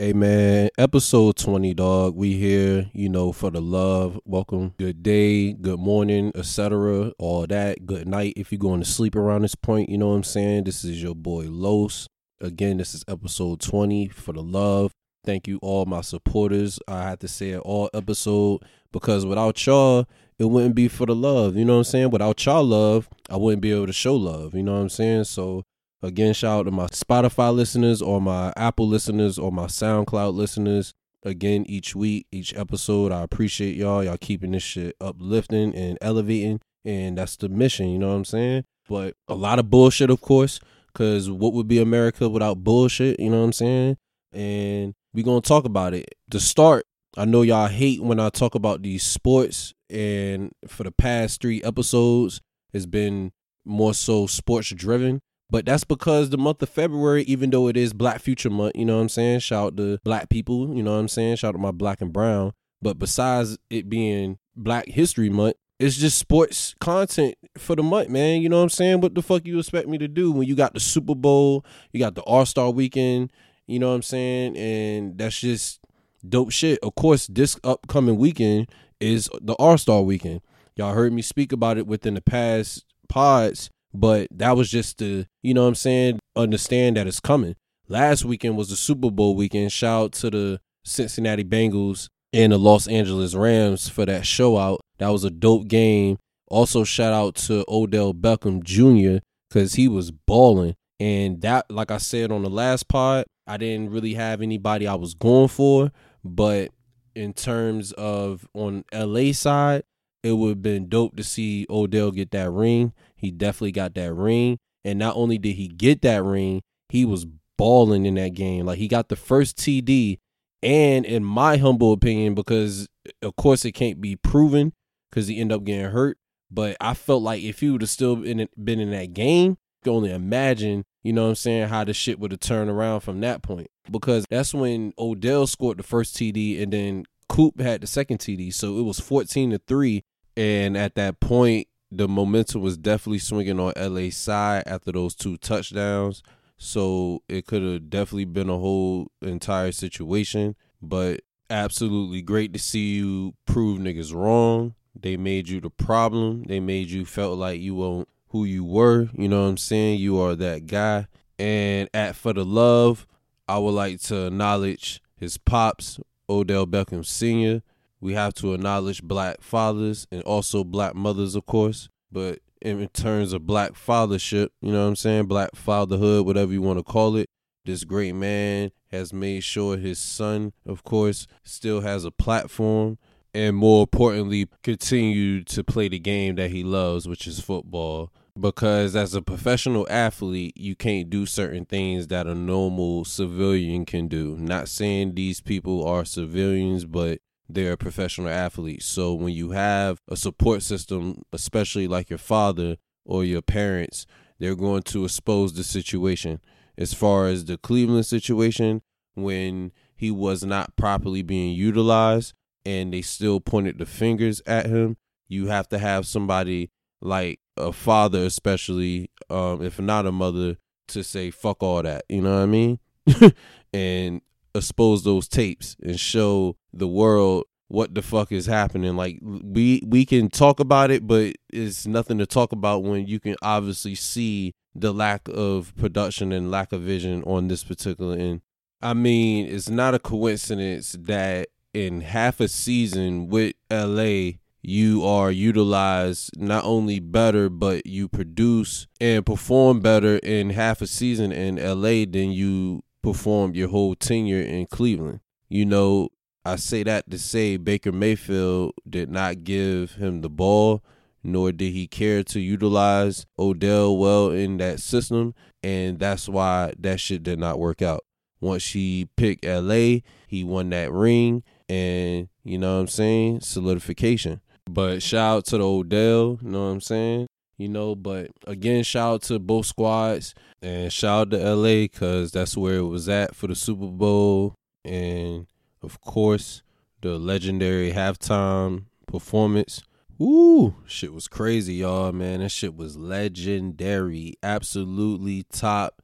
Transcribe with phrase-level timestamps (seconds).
[0.00, 2.16] Hey man, episode 20, dog.
[2.16, 4.18] We here, you know, for the love.
[4.24, 4.72] Welcome.
[4.78, 7.12] Good day, good morning, etc.
[7.18, 7.84] All that.
[7.84, 10.64] Good night if you're going to sleep around this point, you know what I'm saying?
[10.64, 12.08] This is your boy Los.
[12.40, 14.90] Again, this is episode 20 for the love.
[15.26, 16.78] Thank you all my supporters.
[16.88, 18.62] I have to say it all episode
[18.92, 20.06] because without y'all,
[20.38, 21.56] it wouldn't be for the love.
[21.56, 22.08] You know what I'm saying?
[22.08, 24.54] Without y'all love, I wouldn't be able to show love.
[24.54, 25.24] You know what I'm saying?
[25.24, 25.64] So
[26.02, 30.94] Again, shout out to my Spotify listeners or my Apple listeners or my SoundCloud listeners.
[31.22, 34.02] Again, each week, each episode, I appreciate y'all.
[34.02, 36.60] Y'all keeping this shit uplifting and elevating.
[36.86, 38.64] And that's the mission, you know what I'm saying?
[38.88, 43.28] But a lot of bullshit, of course, because what would be America without bullshit, you
[43.28, 43.96] know what I'm saying?
[44.32, 46.14] And we're going to talk about it.
[46.30, 46.86] To start,
[47.16, 49.74] I know y'all hate when I talk about these sports.
[49.90, 52.40] And for the past three episodes,
[52.72, 53.32] it's been
[53.66, 55.20] more so sports driven.
[55.50, 58.84] But that's because the month of February, even though it is Black Future Month, you
[58.84, 59.40] know what I'm saying?
[59.40, 61.36] Shout out to black people, you know what I'm saying?
[61.36, 62.52] Shout out to my black and brown.
[62.80, 68.42] But besides it being Black History Month, it's just sports content for the month, man.
[68.42, 69.00] You know what I'm saying?
[69.00, 71.98] What the fuck you expect me to do when you got the Super Bowl, you
[71.98, 73.32] got the All Star weekend,
[73.66, 74.56] you know what I'm saying?
[74.56, 75.80] And that's just
[76.28, 76.78] dope shit.
[76.82, 78.68] Of course, this upcoming weekend
[79.00, 80.42] is the All Star weekend.
[80.76, 85.24] Y'all heard me speak about it within the past pods but that was just to,
[85.42, 87.56] you know what I'm saying, understand that it's coming.
[87.88, 89.72] Last weekend was the Super Bowl weekend.
[89.72, 94.80] Shout out to the Cincinnati Bengals and the Los Angeles Rams for that show out.
[94.98, 96.18] That was a dope game.
[96.48, 99.24] Also, shout out to Odell Beckham Jr.
[99.48, 100.74] because he was balling.
[100.98, 104.94] And that, like I said on the last pod, I didn't really have anybody I
[104.94, 105.90] was going for.
[106.22, 106.70] But
[107.14, 109.82] in terms of on LA side,
[110.22, 112.92] it would have been dope to see Odell get that ring.
[113.20, 114.58] He definitely got that ring.
[114.84, 117.26] And not only did he get that ring, he was
[117.58, 118.66] balling in that game.
[118.66, 120.18] Like he got the first TD.
[120.62, 122.88] And in my humble opinion, because
[123.22, 124.72] of course it can't be proven
[125.10, 126.18] because he ended up getting hurt.
[126.50, 129.50] But I felt like if he would have still been in, been in that game,
[129.50, 132.70] you can only imagine, you know what I'm saying, how the shit would have turned
[132.70, 133.68] around from that point.
[133.90, 138.52] Because that's when Odell scored the first TD and then Coop had the second TD.
[138.52, 140.02] So it was 14 to 3
[140.36, 145.36] and at that point, the momentum was definitely swinging on LA side after those two
[145.36, 146.22] touchdowns.
[146.56, 150.56] So it could have definitely been a whole entire situation.
[150.82, 154.74] But absolutely great to see you prove niggas wrong.
[154.98, 156.44] They made you the problem.
[156.44, 159.08] They made you felt like you weren't who you were.
[159.14, 160.00] You know what I'm saying?
[160.00, 161.06] You are that guy.
[161.38, 163.06] And at For the Love,
[163.48, 165.98] I would like to acknowledge his pops,
[166.28, 167.62] Odell Beckham Sr.,
[168.00, 171.88] we have to acknowledge black fathers and also black mothers, of course.
[172.10, 175.26] But in terms of black fathership, you know what I'm saying?
[175.26, 177.28] Black fatherhood, whatever you want to call it.
[177.64, 182.98] This great man has made sure his son, of course, still has a platform
[183.32, 188.12] and more importantly, continue to play the game that he loves, which is football.
[188.38, 194.08] Because as a professional athlete, you can't do certain things that a normal civilian can
[194.08, 194.36] do.
[194.36, 197.20] Not saying these people are civilians, but
[197.54, 198.86] they're professional athletes.
[198.86, 204.06] So when you have a support system, especially like your father or your parents,
[204.38, 206.40] they're going to expose the situation.
[206.78, 208.82] As far as the Cleveland situation,
[209.14, 212.32] when he was not properly being utilized
[212.64, 214.96] and they still pointed the fingers at him,
[215.28, 220.56] you have to have somebody like a father, especially um, if not a mother,
[220.88, 222.04] to say fuck all that.
[222.08, 222.78] You know what I mean?
[223.72, 224.20] and
[224.54, 228.96] expose those tapes and show the world what the fuck is happening.
[228.96, 233.20] Like we we can talk about it, but it's nothing to talk about when you
[233.20, 238.42] can obviously see the lack of production and lack of vision on this particular end.
[238.82, 244.32] I mean, it's not a coincidence that in half a season with LA,
[244.62, 250.86] you are utilized not only better, but you produce and perform better in half a
[250.86, 255.20] season in LA than you performed your whole tenure in Cleveland.
[255.48, 256.10] You know,
[256.44, 260.82] I say that to say Baker Mayfield did not give him the ball,
[261.22, 267.00] nor did he care to utilize Odell well in that system, and that's why that
[267.00, 268.04] shit did not work out.
[268.40, 273.40] Once he picked LA, he won that ring, and you know what I'm saying?
[273.40, 274.40] Solidification.
[274.68, 277.26] But shout out to the Odell, you know what I'm saying?
[277.60, 282.32] You know, but again, shout out to both squads and shout out to LA because
[282.32, 284.54] that's where it was at for the Super Bowl.
[284.84, 285.46] And
[285.82, 286.62] of course,
[287.02, 289.82] the legendary halftime performance.
[290.16, 292.40] Woo, shit was crazy, y'all, man.
[292.40, 294.34] That shit was legendary.
[294.42, 296.02] Absolutely top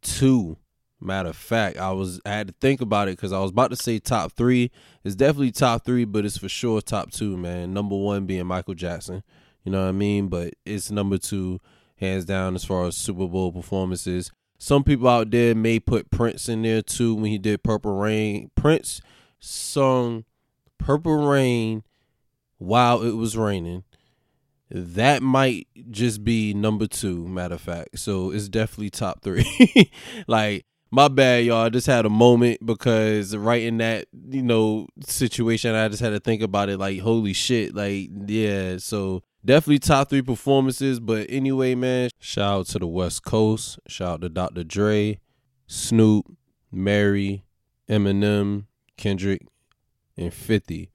[0.00, 0.56] two
[1.02, 3.70] Matter of fact, I was I had to think about it because I was about
[3.70, 4.70] to say top three.
[5.02, 7.74] It's definitely top three, but it's for sure top two, man.
[7.74, 9.24] Number one being Michael Jackson.
[9.64, 10.28] You know what I mean?
[10.28, 11.60] But it's number two,
[11.96, 14.30] hands down, as far as Super Bowl performances.
[14.58, 18.50] Some people out there may put Prince in there too when he did Purple Rain.
[18.54, 19.00] Prince
[19.40, 20.24] sung
[20.78, 21.82] Purple Rain
[22.58, 23.84] while it was raining.
[24.70, 27.98] That might just be number two, matter of fact.
[27.98, 29.90] So it's definitely top three.
[30.26, 31.64] like my bad, y'all.
[31.64, 36.10] I just had a moment because right in that, you know, situation, I just had
[36.10, 37.74] to think about it like, holy shit.
[37.74, 38.76] Like, yeah.
[38.78, 41.00] So definitely top three performances.
[41.00, 43.78] But anyway, man, shout out to the West Coast.
[43.86, 44.64] Shout out to Dr.
[44.64, 45.18] Dre,
[45.66, 46.26] Snoop,
[46.70, 47.44] Mary,
[47.88, 48.66] Eminem,
[48.96, 49.46] Kendrick,
[50.16, 50.90] and 50.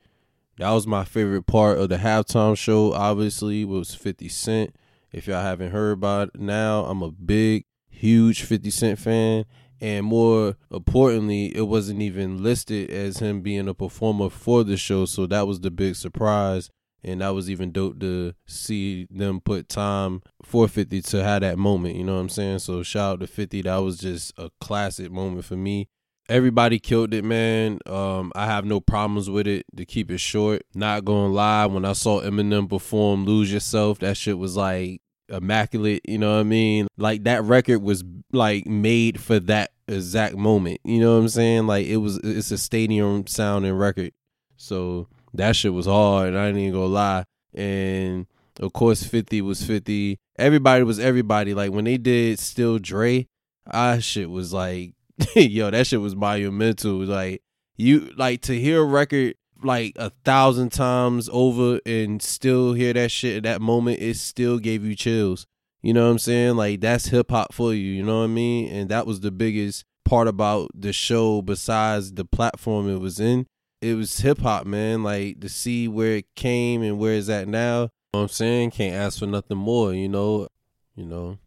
[0.57, 4.75] That was my favorite part of the halftime show, obviously, was 50 Cent.
[5.11, 9.45] If y'all haven't heard about it now, I'm a big, huge 50 Cent fan
[9.79, 15.05] and more importantly it wasn't even listed as him being a performer for the show
[15.05, 16.71] so that was the big surprise
[17.07, 21.57] and that was even dope to see them put time for 50 to have that
[21.57, 22.59] moment you know what i'm saying?
[22.59, 25.89] So shout out to 50 that was just a classic moment for me.
[26.29, 27.79] Everybody killed it man.
[27.85, 30.63] Um i have no problems with it to keep it short.
[30.75, 36.01] Not gonna lie when i saw eminem perform lose yourself that shit was like immaculate
[36.07, 36.87] you know what i mean?
[36.97, 41.67] Like that record was like made for that exact moment you know what i'm saying?
[41.67, 44.11] Like it was it's a stadium sounding record.
[44.57, 48.27] So that shit was hard and i ain't even gonna lie and
[48.59, 53.27] of course 50 was 50 everybody was everybody like when they did still dre
[53.69, 54.93] I shit was like
[55.35, 57.41] yo that shit was monumental like
[57.75, 63.11] you like to hear a record like a thousand times over and still hear that
[63.11, 65.45] shit at that moment, it still gave you chills.
[65.81, 66.55] You know what I'm saying?
[66.57, 68.71] Like that's hip hop for you, you know what I mean?
[68.71, 73.45] And that was the biggest part about the show besides the platform it was in.
[73.81, 75.03] It was hip hop, man.
[75.03, 77.81] Like to see where it came and where it's at now.
[77.83, 78.71] You know I'm saying?
[78.71, 80.47] Can't ask for nothing more, you know.
[80.95, 81.37] You know.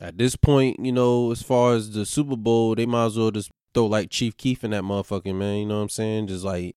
[0.00, 3.30] At this point, you know, as far as the Super Bowl, they might as well
[3.30, 6.28] just throw like Chief Keef in that motherfucking man, you know what I'm saying?
[6.28, 6.76] Just like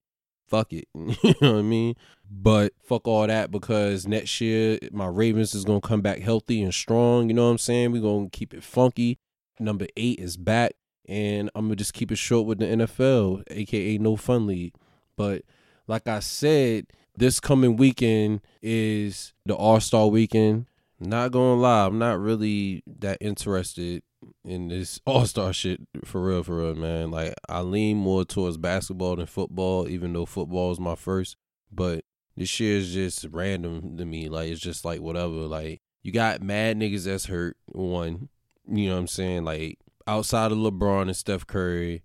[0.51, 0.86] fuck it.
[0.94, 1.95] you know what I mean?
[2.30, 6.74] But fuck all that because next year my Ravens is gonna come back healthy and
[6.74, 7.30] strong.
[7.30, 7.92] You know what I'm saying?
[7.92, 9.18] We're gonna keep it funky.
[9.59, 10.74] Number eight is back,
[11.07, 14.74] and I'm gonna just keep it short with the NFL, aka No Fun League.
[15.15, 15.43] But
[15.87, 20.67] like I said, this coming weekend is the All Star weekend.
[20.99, 24.03] Not gonna lie, I'm not really that interested
[24.45, 27.09] in this all star shit for real, for real, man.
[27.11, 31.37] Like I lean more towards basketball than football, even though football is my first.
[31.71, 32.03] But
[32.37, 34.29] this year is just random to me.
[34.29, 35.33] Like it's just like whatever.
[35.33, 37.57] Like you got mad niggas that's hurt.
[37.65, 38.29] One,
[38.67, 39.43] you know what I'm saying?
[39.43, 42.03] Like outside of LeBron and Steph Curry,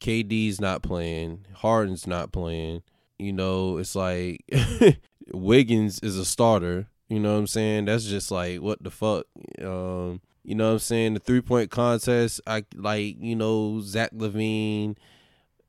[0.00, 2.82] KD's not playing, Harden's not playing.
[3.18, 4.44] You know, it's like
[5.32, 6.88] Wiggins is a starter.
[7.08, 7.86] You know what I'm saying?
[7.86, 9.26] That's just like what the fuck.
[9.60, 11.14] Um, you know what I'm saying?
[11.14, 14.96] The three point contest, I like, you know, Zach LaVine.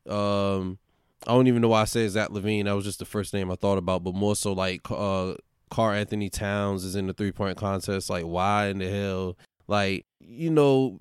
[0.08, 0.78] Um,
[1.28, 2.66] I don't even know why I said Zach LaVine.
[2.66, 5.34] That was just the first name I thought about, but more so like uh
[5.70, 8.10] Karl-Anthony Towns is in the three point contest.
[8.10, 9.38] Like, why in the hell?
[9.68, 11.00] Like, you know,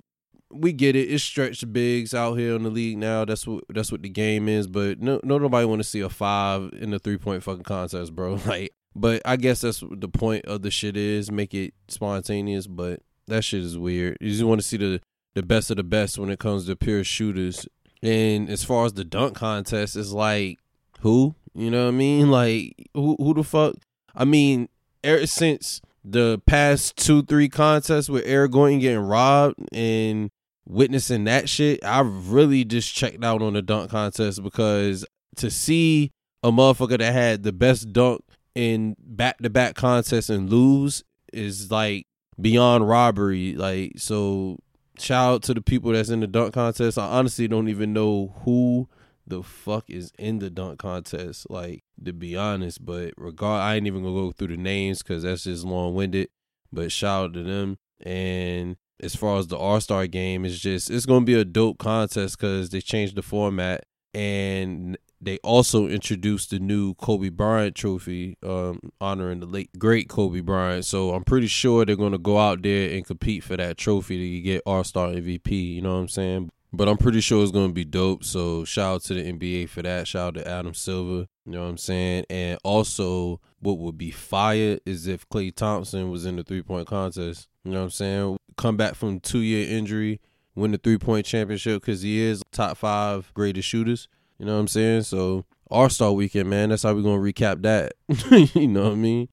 [0.51, 1.11] we get it.
[1.11, 3.25] It's stretched bigs out here in the league now.
[3.25, 4.67] That's what that's what the game is.
[4.67, 8.15] But no, no nobody want to see a five in the three point fucking contest,
[8.15, 8.39] bro.
[8.45, 12.65] Like, but I guess that's the point of the shit is make it spontaneous.
[12.67, 14.17] But that shit is weird.
[14.19, 15.01] You just want to see the
[15.35, 17.67] the best of the best when it comes to pure shooters.
[18.01, 20.59] And as far as the dunk contest, it's like
[21.01, 21.35] who?
[21.53, 22.31] You know what I mean?
[22.31, 23.15] Like who?
[23.19, 23.75] Who the fuck?
[24.15, 24.69] I mean,
[25.03, 30.31] ever since the past two three contests with Eric Gordon getting robbed and
[30.69, 35.05] witnessing that shit, I really just checked out on the dunk contest because
[35.37, 36.11] to see
[36.43, 38.23] a motherfucker that had the best dunk
[38.55, 42.05] in back to back contests and lose is like
[42.39, 43.55] beyond robbery.
[43.55, 44.59] Like so,
[44.97, 46.97] shout out to the people that's in the dunk contest.
[46.97, 48.87] I honestly don't even know who
[49.27, 51.49] the fuck is in the dunk contest.
[51.49, 55.23] Like to be honest, but regard, I ain't even gonna go through the names because
[55.23, 56.29] that's just long winded.
[56.71, 57.77] But shout out to them.
[58.01, 61.77] And as far as the All Star game, it's just it's gonna be a dope
[61.77, 68.37] contest because they changed the format and they also introduced the new Kobe Bryant trophy,
[68.43, 70.85] um, honoring the late great Kobe Bryant.
[70.85, 74.41] So I'm pretty sure they're gonna go out there and compete for that trophy to
[74.41, 75.75] get All Star MVP.
[75.75, 76.51] You know what I'm saying?
[76.71, 78.23] But I'm pretty sure it's gonna be dope.
[78.23, 80.07] So shout out to the NBA for that.
[80.07, 81.27] Shout out to Adam Silver.
[81.45, 82.25] You know what I'm saying?
[82.29, 86.87] And also, what would be fire is if Klay Thompson was in the three point
[86.87, 87.47] contest.
[87.63, 88.37] You know what I'm saying?
[88.57, 90.19] Come back from two year injury
[90.59, 94.07] win the three point championship because he is top five greatest shooters.
[94.37, 95.03] You know what I'm saying?
[95.03, 96.69] So All Star Weekend, man.
[96.69, 97.93] That's how we're gonna recap that.
[98.55, 99.29] you know what I mean?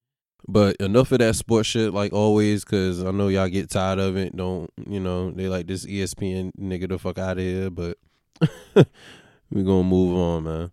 [0.49, 4.17] But enough of that sports shit, like always, because I know y'all get tired of
[4.17, 4.37] it.
[4.37, 5.31] Don't you know?
[5.33, 7.71] They like this ESPN nigga the fuck out of here.
[7.71, 7.99] But
[9.51, 10.73] we gonna move on, man.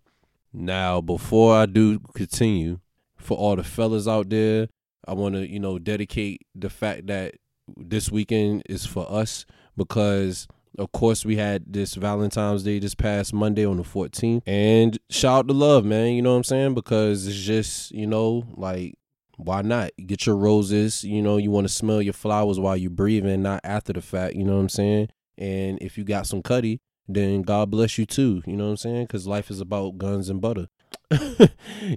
[0.52, 2.78] Now, before I do continue,
[3.24, 4.68] for all the fellas out there,
[5.06, 7.34] I want to you know dedicate the fact that
[7.76, 10.46] this weekend is for us because
[10.78, 15.40] of course we had this Valentine's Day this past Monday on the 14th and shout
[15.40, 16.74] out to love man you know what I'm saying?
[16.74, 18.94] Because it's just you know like
[19.36, 19.90] why not?
[20.06, 23.60] Get your roses you know you want to smell your flowers while you're breathing not
[23.64, 25.08] after the fact you know what i'm saying?
[25.38, 28.76] And if you got some cutty then god bless you too you know what i'm
[28.76, 29.04] saying?
[29.04, 30.68] Because life is about guns and butter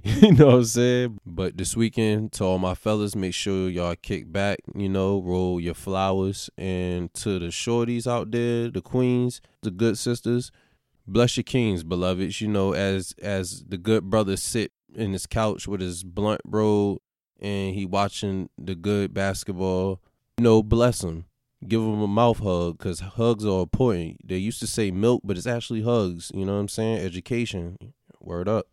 [0.02, 3.96] you know what i'm saying but this weekend to all my fellas make sure y'all
[4.02, 9.40] kick back you know roll your flowers and to the shorties out there the queens
[9.62, 10.52] the good sisters
[11.06, 15.66] bless your kings beloveds you know as as the good brother sit in his couch
[15.66, 17.00] with his blunt bro
[17.40, 20.00] and he watching the good basketball,
[20.38, 21.24] you know, bless him.
[21.66, 24.18] Give him a mouth hug because hugs are important.
[24.24, 26.30] They used to say milk, but it's actually hugs.
[26.32, 26.98] You know what I'm saying?
[26.98, 27.78] Education.
[28.20, 28.66] Word up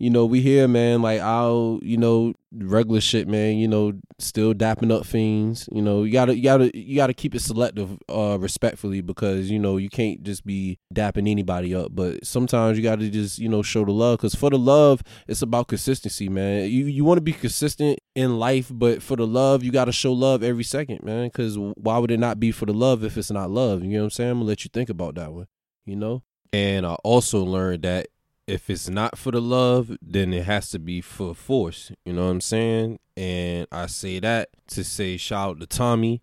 [0.00, 4.54] you know, we here, man, like I'll, you know, regular shit, man, you know, still
[4.54, 5.68] dapping up fiends.
[5.70, 9.58] You know, you gotta you gotta you gotta keep it selective, uh, respectfully because, you
[9.58, 11.94] know, you can't just be dapping anybody up.
[11.94, 14.20] But sometimes you gotta just, you know, show the love.
[14.20, 16.70] Cause for the love, it's about consistency, man.
[16.70, 20.42] You you wanna be consistent in life, but for the love, you gotta show love
[20.42, 21.28] every second, man.
[21.28, 23.84] Cause why would it not be for the love if it's not love?
[23.84, 24.30] You know what I'm saying?
[24.30, 25.46] I'm gonna let you think about that one,
[25.84, 26.22] you know?
[26.54, 28.08] And I also learned that
[28.46, 31.92] if it's not for the love, then it has to be for force.
[32.04, 32.98] You know what I'm saying?
[33.16, 36.22] And I say that to say shout out to Tommy.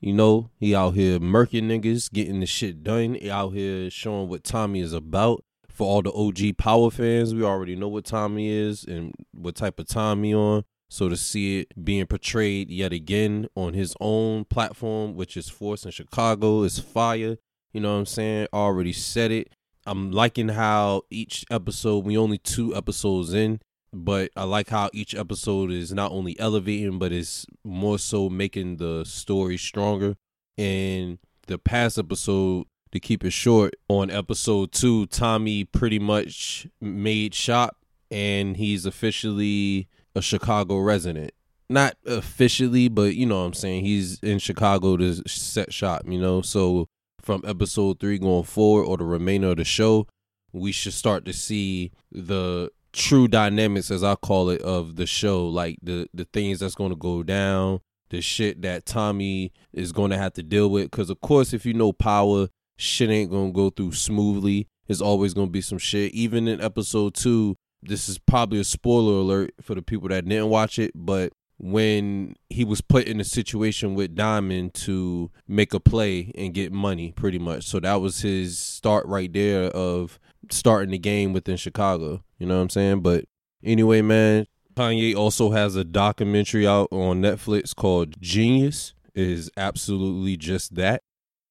[0.00, 3.14] You know, he out here murking niggas, getting the shit done.
[3.14, 5.44] He out here showing what Tommy is about.
[5.68, 9.78] For all the OG power fans, we already know what Tommy is and what type
[9.78, 10.64] of Tommy on.
[10.88, 15.84] So to see it being portrayed yet again on his own platform, which is Force
[15.84, 17.36] in Chicago, is fire.
[17.72, 18.48] You know what I'm saying?
[18.52, 19.52] Already said it.
[19.88, 25.14] I'm liking how each episode we only two episodes in, but I like how each
[25.14, 30.16] episode is not only elevating but it's more so making the story stronger.
[30.58, 37.34] And the past episode, to keep it short, on episode two, Tommy pretty much made
[37.34, 37.76] shop
[38.10, 41.32] and he's officially a Chicago resident.
[41.70, 43.86] Not officially, but you know what I'm saying.
[43.86, 46.42] He's in Chicago to set shop, you know.
[46.42, 46.88] So
[47.28, 50.06] from episode three going forward or the remainder of the show,
[50.54, 55.46] we should start to see the true dynamics, as I call it, of the show.
[55.46, 60.10] Like the the things that's going to go down, the shit that Tommy is going
[60.10, 60.90] to have to deal with.
[60.90, 64.66] Because of course, if you know power, shit ain't going to go through smoothly.
[64.86, 66.14] There's always going to be some shit.
[66.14, 70.48] Even in episode two, this is probably a spoiler alert for the people that didn't
[70.48, 75.80] watch it, but when he was put in a situation with Diamond to make a
[75.80, 77.64] play and get money, pretty much.
[77.64, 82.22] So that was his start right there of starting the game within Chicago.
[82.38, 83.00] You know what I'm saying?
[83.00, 83.24] But
[83.62, 88.94] anyway, man, Kanye also has a documentary out on Netflix called Jeen-Yuhs.
[89.14, 91.02] It is absolutely just that.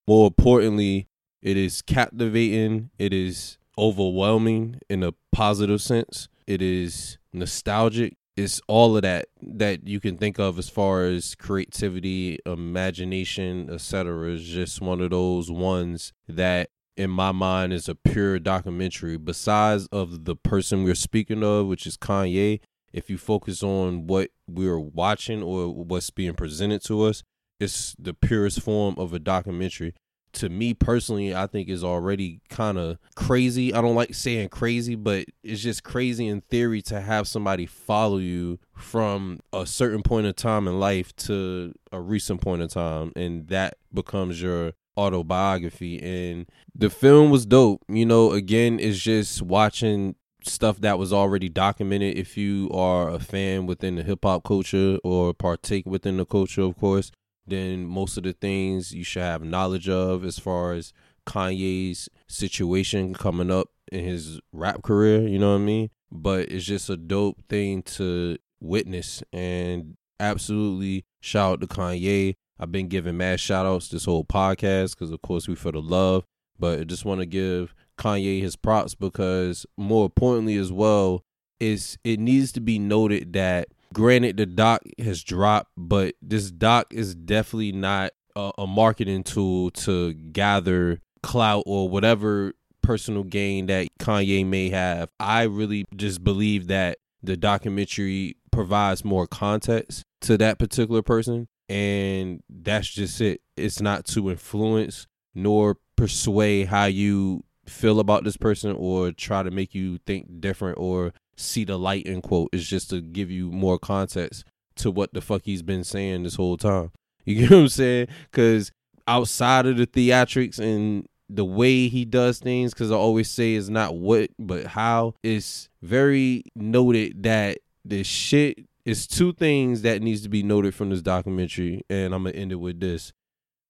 [0.08, 1.10] More importantly,
[1.42, 2.92] it is captivating.
[2.98, 6.30] It is overwhelming in a positive sense.
[6.48, 11.34] It is nostalgic it's all of that that you can think of as far as
[11.34, 14.32] creativity, imagination, etc.
[14.32, 19.18] is just one of those ones that in my mind is a pure documentary.
[19.18, 22.60] Besides of the person we're speaking of, which is Kanye,
[22.94, 27.24] if you focus on what we're watching or what's being presented to us,
[27.60, 29.96] it's the purest form of a documentary
[30.38, 33.74] to me personally, I think is already kind of crazy.
[33.74, 38.18] I don't like saying crazy, but it's just crazy in theory to have somebody follow
[38.18, 43.12] you from a certain point of time in life to a recent point of time,
[43.16, 46.02] and that becomes your autobiography.
[46.02, 47.84] And the film was dope.
[47.88, 53.20] You know, again, it's just watching stuff that was already documented if you are a
[53.20, 57.12] fan within the hip hop culture or partake within the culture, of course
[57.48, 60.94] then most of the things you should have knowledge of as far as
[61.26, 65.90] Kanye's situation coming up in his rap career, you know what I mean?
[66.12, 72.36] But it's just a dope thing to witness and absolutely shout out to Kanye.
[72.60, 75.82] I've been giving mad shout outs this whole podcast because of course we for the
[75.82, 76.26] love,
[76.58, 81.24] but I just want to give Kanye his props because more importantly as well
[81.60, 86.88] is it needs to be noted that Granted, the doc has dropped, but this doc
[86.92, 93.88] is definitely not a, a marketing tool to gather clout or whatever personal gain that
[94.00, 95.10] Kanye may have.
[95.20, 102.42] I really just believe that the documentary provides more context to that particular person and
[102.50, 103.42] that's just it.
[103.58, 109.52] It's not to influence nor persuade how you feel about this person or try to
[109.52, 112.50] make you think different or see the light in quote.
[112.52, 114.44] is just to give you more context
[114.78, 116.92] to what the fuck he's been saying this whole time.
[117.26, 118.08] You get what I'm saying?
[118.32, 118.72] Because
[119.06, 123.68] outside of the theatrics and the way he does things, because I always say it's
[123.68, 130.22] not what but how, it's very noted that the shit is two things that needs
[130.22, 133.12] to be noted from this documentary, and I'm gonna end it with this.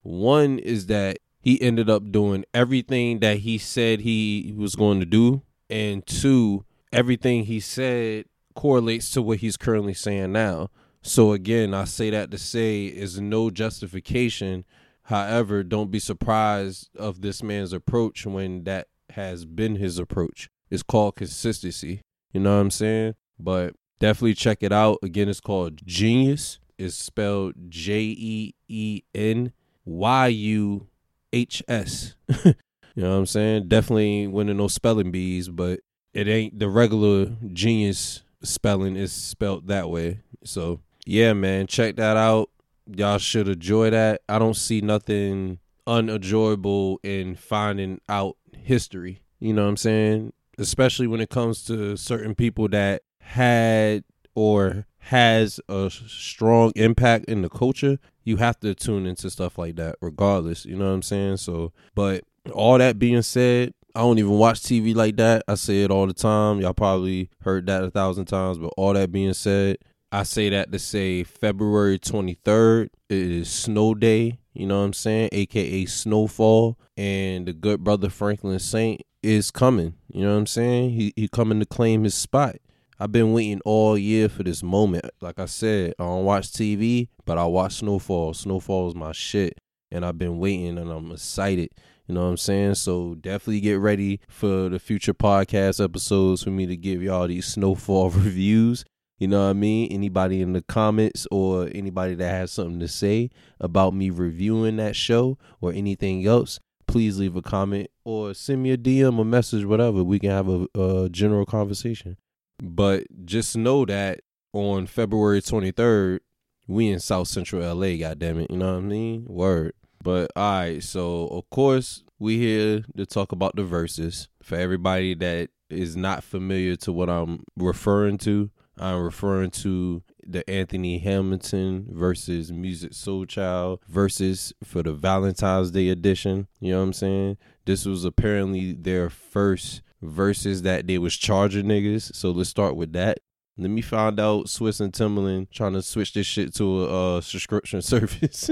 [0.02, 5.06] One is that he ended up doing everything that he said he was going to
[5.06, 10.70] do, and two, everything he said correlates to what he's currently saying now.
[11.02, 14.64] So again, I say that to say is no justification.
[15.04, 20.50] However, don't be surprised of this man's approach when that has been his approach.
[20.70, 22.02] It's called consistency.
[22.32, 23.14] You know what I'm saying?
[23.38, 24.98] But definitely check it out.
[25.02, 26.58] Again, it's called Jeen-Yuhs.
[26.76, 29.52] It's spelled J E E N
[29.84, 30.88] Y U
[31.32, 32.14] H S.
[32.98, 33.68] You know what I'm saying?
[33.68, 35.78] Definitely winning those spelling bees, but
[36.14, 40.20] it ain't the regular genius spelling is spelled that way.
[40.44, 42.50] So yeah, man, check that out.
[42.86, 44.22] Y'all should enjoy that.
[44.28, 49.22] I don't see nothing unenjoyable in finding out history.
[49.40, 50.32] You know what I'm saying?
[50.58, 57.42] Especially when it comes to certain people that had or has a strong impact in
[57.42, 60.66] the culture, you have to tune into stuff like that regardless.
[60.66, 61.38] You know what I'm saying?
[61.38, 65.42] So, but all that being said, I don't even watch TV like that.
[65.48, 66.60] I say it all the time.
[66.60, 69.78] Y'all probably heard that a thousand times, but all that being said,
[70.12, 74.92] I say that to say February 23rd, it is snow day, you know what I'm
[74.92, 75.30] saying?
[75.32, 76.78] AKA snowfall.
[76.96, 79.94] And the good brother Franklin Saint is coming.
[80.12, 80.90] You know what I'm saying?
[80.90, 82.54] He he coming to claim his spot.
[83.00, 85.06] I've been waiting all year for this moment.
[85.20, 88.34] Like I said, I don't watch TV, but I watch Snowfall.
[88.34, 89.58] Snowfall is my shit.
[89.90, 91.70] And I've been waiting and I'm excited.
[92.08, 92.76] You know what I'm saying?
[92.76, 97.46] So definitely get ready for the future podcast episodes for me to give y'all these
[97.46, 98.84] Snowfall reviews.
[99.18, 99.92] You know what I mean?
[99.92, 104.96] Anybody in the comments or anybody that has something to say about me reviewing that
[104.96, 109.66] show or anything else, please leave a comment or send me a DM, a message,
[109.66, 110.02] whatever.
[110.02, 112.16] We can have a, a general conversation.
[112.62, 114.20] But just know that
[114.54, 116.20] on February 23rd,
[116.66, 118.50] we in South Central LA, goddamn it.
[118.50, 119.26] You know what I mean?
[119.28, 119.74] Word.
[120.08, 124.30] But all right, so of course we here to talk about the verses.
[124.42, 130.48] For everybody that is not familiar to what I'm referring to, I'm referring to the
[130.48, 136.48] Anthony Hamilton versus Musiq Soulchild versus for the Valentine's Day edition.
[136.58, 137.36] You know what I'm saying?
[137.66, 142.14] This was apparently their first verses that they was charging niggas.
[142.14, 143.18] So let's start with that.
[143.58, 147.20] Let me find out Swizz and Timbaland trying to switch this shit to a uh,
[147.20, 148.48] subscription service.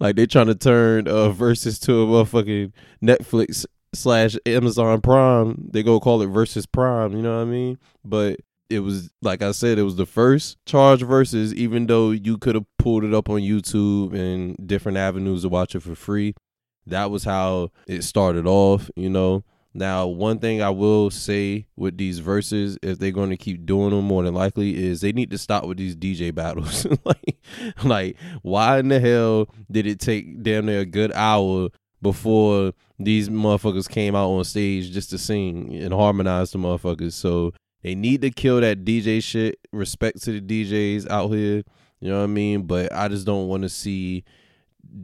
[0.00, 5.68] Like they trying to turn uh versus to a motherfucking Netflix slash Amazon Prime.
[5.72, 7.12] They go call it versus Prime.
[7.12, 7.78] You know what I mean?
[8.04, 11.52] But it was like I said, it was the first charge versus.
[11.54, 15.74] Even though you could have pulled it up on YouTube and different avenues to watch
[15.74, 16.34] it for free,
[16.86, 18.90] that was how it started off.
[18.96, 19.44] You know.
[19.72, 23.90] Now, one thing I will say with these verses, if they're going to keep doing
[23.90, 26.86] them, more than likely, is they need to stop with these DJ battles.
[27.04, 27.38] like,
[27.84, 31.68] like, why in the hell did it take damn near a good hour
[32.02, 37.12] before these motherfuckers came out on stage just to sing and harmonize the motherfuckers?
[37.12, 37.52] So
[37.84, 39.60] they need to kill that DJ shit.
[39.72, 41.62] Respect to the DJs out here,
[42.00, 42.62] you know what I mean?
[42.62, 44.24] But I just don't want to see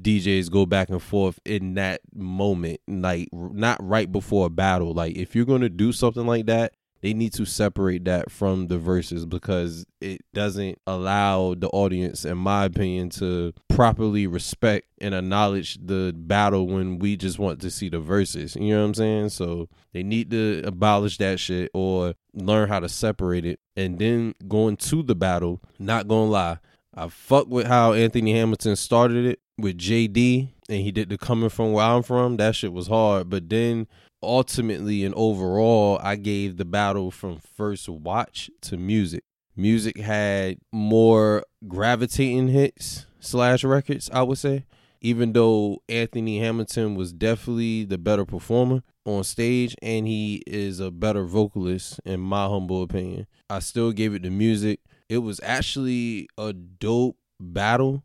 [0.03, 4.93] DJs go back and forth in that moment, like not right before a battle.
[4.93, 8.79] Like if you're gonna do something like that, they need to separate that from the
[8.79, 15.79] verses because it doesn't allow the audience, in my opinion, to properly respect and acknowledge
[15.85, 18.57] the battle when we just want to see the verses.
[18.57, 19.29] You know what I'm saying?
[19.29, 24.35] So they need to abolish that shit or learn how to separate it and then
[24.49, 25.63] going to the battle.
[25.79, 26.59] Not gonna lie.
[26.95, 31.49] I fuck with how Anthony Hamilton started it with JD and he did the coming
[31.49, 32.37] from where I'm from.
[32.37, 33.31] That shit was hard.
[33.31, 33.87] But then
[34.23, 39.21] ultimately and overall, I gave the battle from first watch to Musiq.
[39.57, 44.65] Musiq had more gravitating hits slash records, I would say.
[45.01, 50.91] Even though Anthony Hamilton was definitely the better performer on stage and he is a
[50.91, 54.79] better vocalist, in my humble opinion, I still gave it to Musiq.
[55.09, 58.03] It was actually a dope battle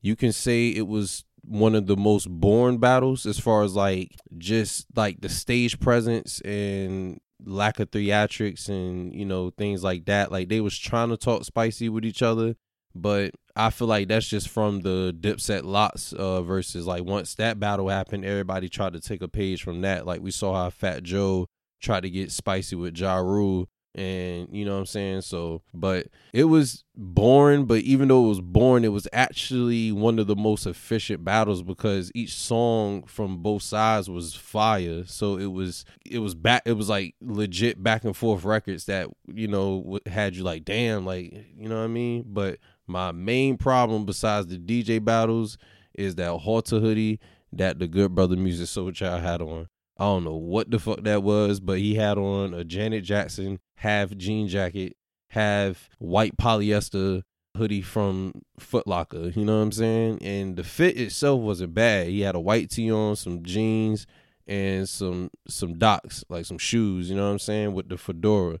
[0.00, 4.14] you can say it was one of the most boring battles as far as like
[4.36, 10.32] just like the stage presence and lack of theatrics and you know things like that
[10.32, 12.54] like they was trying to talk spicy with each other
[12.94, 17.58] but I feel like that's just from the Dipset LOX uh, versus like once that
[17.58, 20.06] battle happened, everybody tried to take a page from that.
[20.06, 21.46] Like we saw how Fat Joe
[21.80, 25.22] tried to get spicy with Ja Rule and you know what I'm saying?
[25.22, 30.20] So, but it was boring, but even though it was boring, it was actually one
[30.20, 35.04] of the most efficient battles because each song from both sides was fire.
[35.06, 39.08] So it was it was back it was like legit back and forth records that,
[39.26, 42.24] you know, had you like damn, like, you know what I mean?
[42.28, 45.58] But my main problem besides the DJ battles
[45.94, 47.18] is that halter hoodie
[47.52, 49.68] that the Good Brother Musiq Soulchild had on.
[49.98, 53.58] I don't know what the fuck that was, but he had on a Janet Jackson
[53.76, 54.96] half jean jacket,
[55.30, 57.22] half white polyester
[57.56, 59.34] hoodie from Footlocker.
[59.34, 60.18] You know what I'm saying?
[60.22, 62.08] And the fit itself wasn't bad.
[62.08, 64.06] He had a white tee on, some jeans,
[64.46, 67.10] and some some docs, like some shoes.
[67.10, 67.74] You know what I'm saying?
[67.74, 68.60] With the fedora.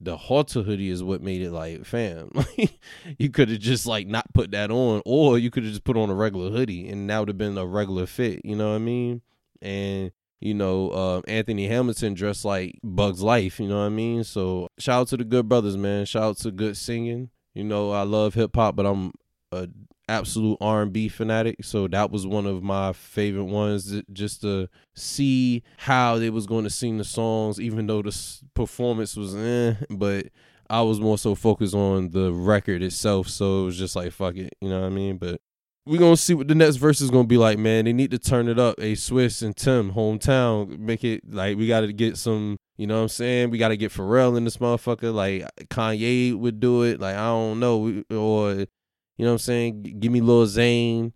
[0.00, 2.30] The halter hoodie is what made it like, fam.
[3.18, 5.96] you could have just like not put that on, or you could have just put
[5.96, 8.44] on a regular hoodie, and that would have been a regular fit.
[8.44, 9.22] You know what I mean?
[9.62, 14.24] And you know, uh, Anthony Hamilton dressed like Bugs Life, you know what I mean?
[14.24, 16.04] So shout out to the good brothers, man.
[16.06, 17.30] Shout out to good singing.
[17.54, 19.12] You know, I love hip hop, but I'm
[19.52, 19.68] a
[20.08, 26.18] absolute R&B fanatic, so that was one of my favorite ones just to see how
[26.18, 30.26] they was going to sing the songs even though the performance was eh, but
[30.68, 34.36] I was more so focused on the record itself, so it was just like fuck
[34.36, 35.16] it, you know what I mean?
[35.16, 35.40] But
[35.86, 37.84] we gonna see what the next verse is gonna be like, man.
[37.84, 38.78] They need to turn it up.
[38.78, 42.58] A Swizz and Tim, hometown, make it like we gotta get some.
[42.76, 43.50] You know what I'm saying?
[43.50, 45.12] We gotta get Pharrell in this motherfucker.
[45.12, 47.00] Like Kanye would do it.
[47.00, 49.82] Like I don't know, or you know what I'm saying?
[50.00, 51.12] Give me Lil Zane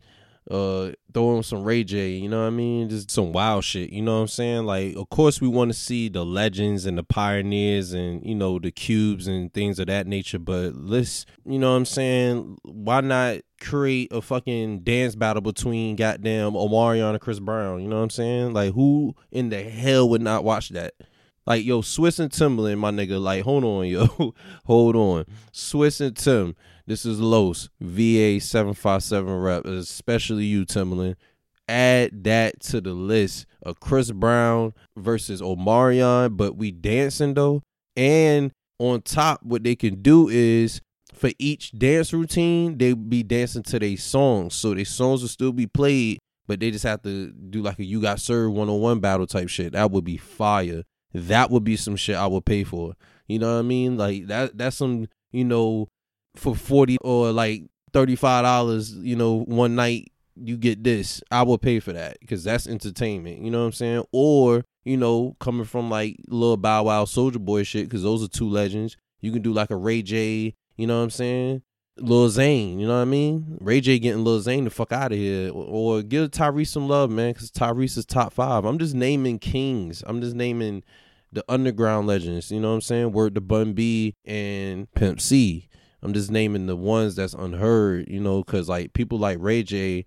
[0.51, 2.89] uh throw in some Ray J, you know what I mean?
[2.89, 4.65] Just some wild shit, you know what I'm saying?
[4.65, 8.59] Like of course we want to see the legends and the pioneers and you know
[8.59, 13.01] the cubes and things of that nature, but let's you know what I'm saying, why
[13.01, 18.03] not create a fucking dance battle between goddamn Omarion and Chris Brown, you know what
[18.05, 18.53] I'm saying?
[18.53, 20.95] Like who in the hell would not watch that?
[21.49, 23.19] Like yo, Swizz and Timbaland, my nigga.
[23.19, 24.35] Like hold on, yo,
[24.67, 25.25] hold on.
[25.51, 26.55] Swizz and Tim,
[26.89, 31.17] this is Los VA seven five seven rep, especially you, Timbaland.
[31.69, 37.63] Add that to the list of Chris Brown versus Omarion, but we dancing though.
[37.95, 40.81] And on top, what they can do is
[41.13, 44.55] for each dance routine, they be dancing to their songs.
[44.55, 47.85] So their songs will still be played, but they just have to do like a
[47.85, 49.73] you got served one on one battle type shit.
[49.73, 50.85] That would be fire.
[51.13, 52.95] That would be some shit I would pay for.
[53.27, 53.99] You know what I mean?
[53.99, 55.89] Like that that's some, you know,
[56.39, 61.23] for 40 or like $35, you know, one night you get this.
[61.31, 63.43] I will pay for that because that's entertainment.
[63.43, 64.05] You know what I'm saying?
[64.13, 68.29] Or, you know, coming from like little Bow Wow Soulja Boy shit because those are
[68.29, 68.97] two legends.
[69.21, 71.63] You can do like a Ray J, you know what I'm saying?
[72.01, 73.59] Lil Zane, you know what I mean?
[73.61, 75.51] Ray J getting Lil Zane the fuck out of here.
[75.51, 78.65] Or, or give Tyrese some love, man, because Tyrese is top five.
[78.65, 80.05] I'm just naming kings.
[80.07, 80.85] I'm just naming
[81.33, 83.13] the underground legends, you know what I'm saying?
[83.13, 85.68] Word to Bun B and Pimp C.
[86.03, 90.07] I'm just naming the ones that's unheard, you know, because like people like Ray J,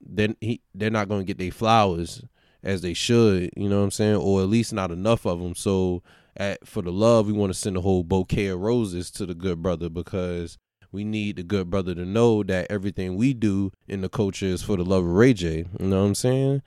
[0.00, 2.22] then he they're not gonna get their flowers
[2.62, 5.54] as they should, you know what I'm saying, or at least not enough of them.
[5.54, 6.02] So
[6.36, 9.34] at for the love, we want to send a whole bouquet of roses to the
[9.34, 10.58] good brother because
[10.92, 14.62] we need the good brother to know that everything we do in the culture is
[14.62, 15.66] for the love of Ray J.
[15.78, 16.62] You know what I'm saying?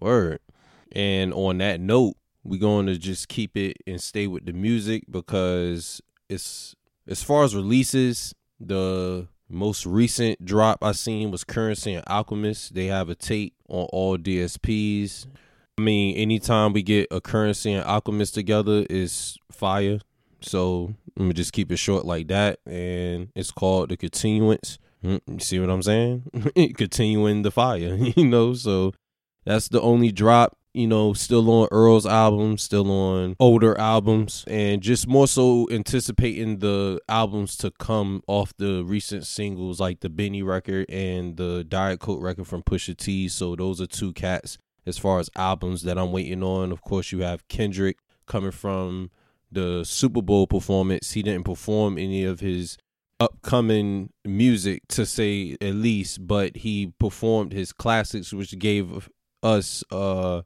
[0.00, 0.40] Word.
[0.92, 5.04] And on that note, we're going to just keep it and stay with the music
[5.10, 6.74] because it's
[7.10, 12.74] as far as releases, the most recent drop I seen was Curren$y and Alchemist.
[12.74, 15.26] They have a tape on all DSPs.
[15.76, 19.98] I mean, anytime we get a Curren$y and Alchemist together is fire.
[20.40, 22.60] So let me just keep it short like that.
[22.64, 24.78] And it's called The Continuance.
[25.02, 26.30] Hmm, you see what I'm saying?
[26.76, 28.54] Continuing the fire, you know?
[28.54, 28.92] So
[29.44, 34.80] that's the only drop you know, still on Earl's albums, still on older albums, and
[34.80, 40.42] just more so anticipating the albums to come off the recent singles like the Benny
[40.42, 43.28] record and the Diet Coke record from Pusha T.
[43.28, 46.70] So those are two cats as far as albums that I'm waiting on.
[46.70, 49.10] Of course, you have Kendrick coming from
[49.50, 51.12] the Super Bowl performance.
[51.12, 52.78] He didn't perform any of his
[53.18, 59.08] upcoming music to say at least, but he performed his classics, which gave
[59.42, 60.42] us uh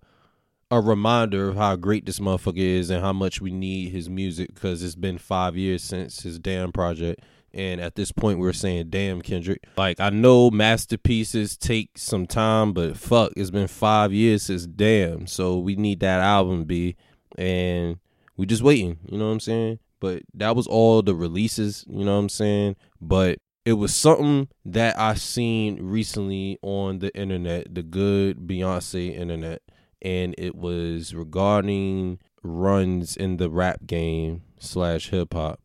[0.74, 4.54] a reminder of how great this motherfucker is and how much we need his music
[4.54, 8.90] because it's been five years since his damn project And at this point, we're saying,
[8.90, 9.64] damn, Kendrick.
[9.76, 15.28] Like, I know masterpieces take some time, but fuck, it's been five years since damn.
[15.28, 16.96] So we need that album, B.
[17.38, 17.98] And
[18.36, 19.78] we just waiting, you know what I'm saying?
[20.00, 22.76] But that was all the releases, you know what I'm saying?
[23.00, 29.62] But it was something that I seen recently on the internet, the good Beyonce internet,
[30.04, 35.60] and it was regarding runs in the rap game slash hip hop.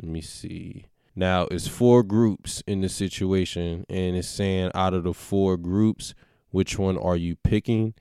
[0.00, 0.86] Let me see.
[1.14, 6.14] Now it's four groups in the situation, and it's saying out of the four groups,
[6.50, 7.94] which one are you picking?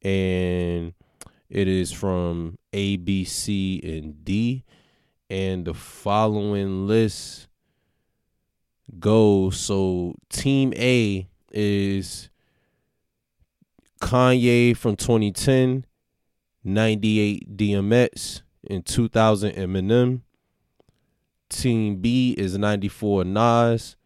[0.00, 0.94] And
[1.50, 4.64] it is from A, B, C, and D.
[5.28, 7.48] And the following list
[8.98, 12.28] goes so Team A is
[14.04, 15.86] Kanye from 2010,
[16.62, 20.20] 98 DMX, in 2000 Eminem.
[21.48, 23.96] Team B is 94 Nas,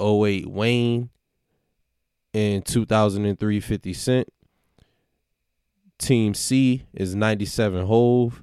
[0.00, 1.10] 08 Wayne,
[2.34, 4.28] and 2003 50 Cent.
[5.98, 8.42] Team C is 97 Hove,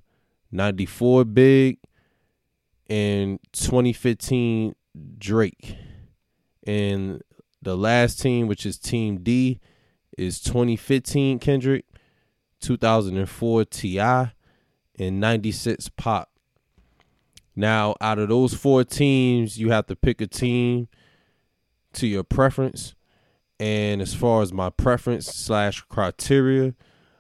[0.52, 1.78] 94 Big,
[2.90, 4.76] and 2015
[5.18, 5.76] Drake.
[6.66, 7.22] And
[7.62, 9.60] the last team, which is Team D,
[10.18, 11.86] is 2015 Kendrick,
[12.62, 14.32] 2004 T.I.,
[14.98, 16.32] and 96 Pop.
[17.56, 20.88] Now, out of those four teams, you have to pick a team
[21.94, 22.96] to your preference.
[23.60, 26.76] And as far as my preference slash criteria,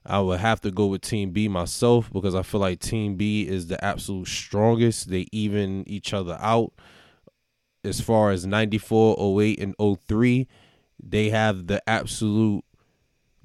[0.05, 3.47] I would have to go with Team B myself because I feel like Team B
[3.47, 5.09] is the absolute strongest.
[5.09, 6.73] They even each other out.
[7.83, 10.47] As far as 94, 08, and 03,
[11.01, 12.63] they have the absolute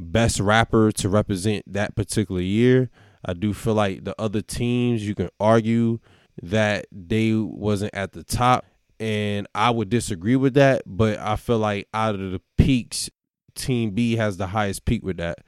[0.00, 2.90] best rapper to represent that particular year.
[3.24, 5.98] I do feel like the other teams you can argue
[6.42, 8.64] that they wasn't at the top
[9.00, 13.08] and I would disagree with that, but I feel like out of the peaks,
[13.54, 15.38] Team B has the highest peak with that.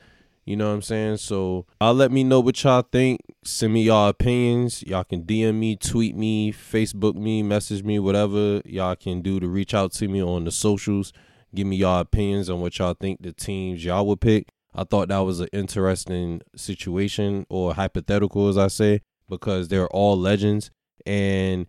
[0.45, 1.19] You know what I'm saying?
[1.19, 3.21] So I'll let me know what y'all think.
[3.45, 4.83] Send me y'all opinions.
[4.83, 9.47] Y'all can DM me, tweet me, Facebook me, message me, whatever y'all can do to
[9.47, 11.13] reach out to me on the socials.
[11.55, 14.49] Give me y'all opinions on what y'all think the teams y'all would pick.
[14.75, 20.19] I thought that was an interesting situation or hypothetical, as I say, because they're all
[20.19, 20.71] legends
[21.05, 21.67] and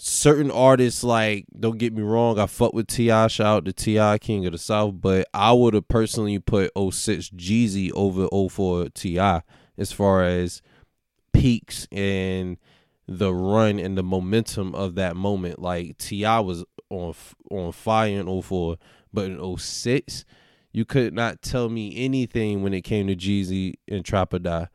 [0.00, 3.26] certain artists like don't get me wrong i fuck with T.I.
[3.26, 4.18] shout out to T.I.
[4.18, 9.42] king of the south but i would have personally put 06 jeezy over 04 T.I.
[9.76, 10.62] as far as
[11.32, 12.58] peaks and
[13.08, 16.38] the run and the momentum of that moment like T.I.
[16.40, 17.12] was on
[17.50, 18.76] on fire in 04
[19.12, 20.24] but in 06
[20.72, 24.68] you could not tell me anything when it came to jeezy and trap or die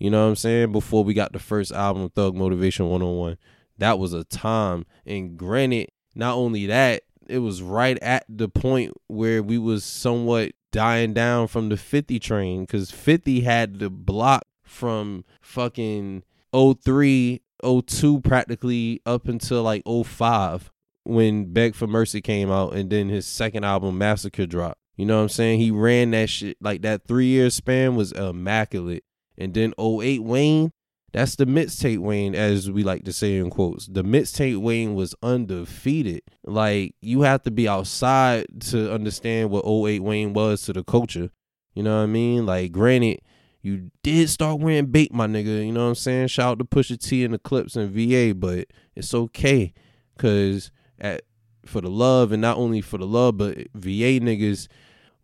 [0.00, 0.72] you know what I'm saying?
[0.72, 3.36] Before we got the first album, Thug Motivation 101.
[3.76, 4.86] That was a time.
[5.04, 10.52] And granted, not only that, it was right at the point where we was somewhat
[10.72, 18.20] dying down from the 50 train because 50 had the block from fucking 03 02
[18.20, 20.70] practically up until like 05
[21.04, 24.78] when Beg for Mercy came out and then his second album Massacre dropped.
[24.96, 25.60] You know what I'm saying?
[25.60, 29.04] He ran that shit like that 3 year span was immaculate.
[29.38, 30.72] And then 08 Wayne,
[31.12, 33.86] that's the mixtape Wayne, as we like to say in quotes.
[33.86, 36.22] The mixtape Wayne was undefeated.
[36.44, 41.30] Like you have to be outside to understand what 08 Wayne was to the culture.
[41.74, 42.44] You know what I mean?
[42.44, 43.20] Like, granted,
[43.62, 45.64] you did start wearing bait, my nigga.
[45.64, 46.28] You know what I'm saying?
[46.28, 49.72] Shout out to Pusha T and the Clipse and VA, but it's okay,
[50.18, 51.22] cause at
[51.66, 54.68] for the love and not only for the love, but VA niggas,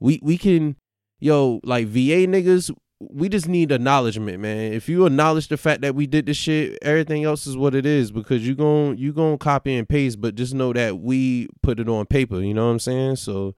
[0.00, 0.76] we we can,
[1.20, 4.72] yo, like VA niggas, we just need acknowledgement, man.
[4.72, 7.86] If you acknowledge the fact that we did this shit, everything else is what it
[7.86, 11.80] is because you gon' you gon' copy and paste, but just know that we put
[11.80, 13.16] it on paper, you know what I'm saying?
[13.16, 13.54] So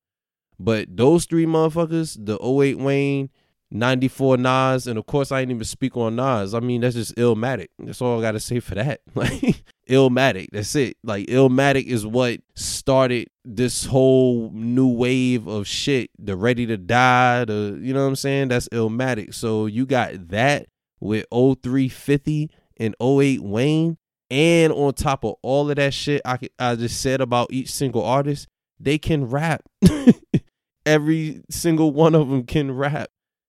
[0.59, 3.31] but those three motherfuckers, the 08 Wayne,
[3.70, 6.54] 94 Nas, and of course I ain't even speak on Nas.
[6.54, 7.68] I mean, that's just Illmatic.
[7.78, 9.00] That's all I gotta say for that.
[9.14, 10.48] Like Illmatic.
[10.53, 10.96] That's it.
[11.03, 16.11] Like Illmatic is what started this whole new wave of shit.
[16.18, 18.48] The ready to die, the you know what I'm saying?
[18.48, 19.35] That's Illmatic.
[19.35, 20.66] So you got that
[21.01, 23.98] with 0350 and 08 Wayne.
[24.31, 28.05] And on top of all of that shit I, I just said about each single
[28.05, 28.46] artist,
[28.79, 29.62] they can rap.
[30.87, 33.09] Every single one of them can rap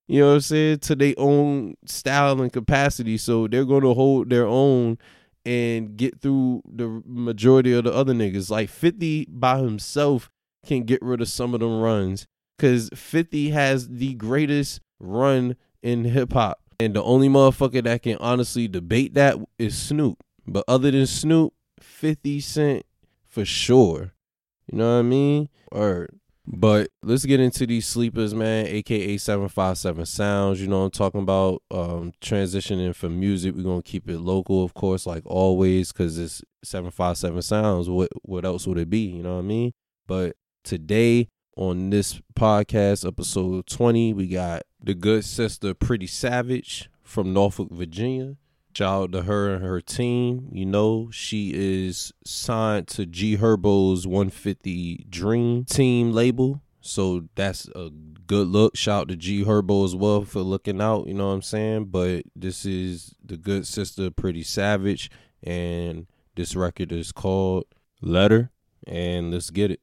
[0.10, 3.15] you know what I'm saying, to their own style and capacity.
[3.17, 4.97] So they're going to hold their own
[5.45, 8.49] and get through the majority of the other niggas.
[8.49, 10.30] Like 50 by himself
[10.65, 16.04] can get rid of some of them runs because 50 has the greatest run in
[16.06, 16.60] hip hop.
[16.80, 20.23] And the only motherfucker that can honestly debate that is Snoop.
[20.47, 22.86] But other than Snoop, 50 Cent,
[23.28, 24.13] for sure.
[24.71, 25.49] You know what I mean?
[25.71, 26.10] Or
[26.52, 28.66] but let's get into these sleepers, man.
[28.66, 30.60] AKA seven five seven sounds.
[30.60, 31.62] You know I'm talking about.
[31.70, 36.42] Um, transitioning from music, we're gonna keep it local, of course, like always, because it's
[36.64, 37.88] seven five seven sounds.
[37.88, 39.02] What what else would it be?
[39.02, 39.74] You know what I mean?
[40.08, 47.32] But today on this podcast, episode twenty, we got the good sister, Pretty Savage from
[47.32, 48.38] Norfolk, Virginia.
[48.73, 50.49] Shout out to her and her team.
[50.51, 56.62] You know, she is signed to G Herbo's 150 Dream Team label.
[56.82, 57.89] So that's a
[58.25, 58.77] good look.
[58.77, 61.86] Shout out to G Herbo as well for looking out, you know what I'm saying?
[61.86, 65.12] But this is the good sister, Pretty Savage.
[65.43, 67.65] And this record is called
[68.01, 68.51] Letter.
[68.88, 69.82] And let's get it.